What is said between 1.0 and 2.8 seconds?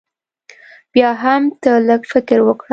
هم تۀ لږ فکر وکړه